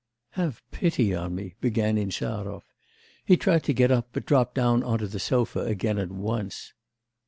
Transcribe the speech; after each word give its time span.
'Have 0.31 0.63
pity 0.71 1.13
on 1.13 1.35
me,' 1.35 1.53
began 1.61 1.95
Insarov. 1.95 2.63
He 3.23 3.37
tried 3.37 3.63
to 3.65 3.73
get 3.73 3.91
up, 3.91 4.07
but 4.13 4.25
dropped 4.25 4.55
down 4.55 4.81
on 4.81 4.97
to 4.97 5.05
the 5.05 5.19
sofa 5.19 5.59
again 5.59 5.99
at 5.99 6.09
once. 6.09 6.73